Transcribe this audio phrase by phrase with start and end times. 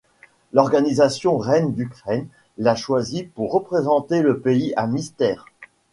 [0.51, 5.45] L'organisation Reine d'Ukraine la choisit pour représenter le pays à Miss Terre.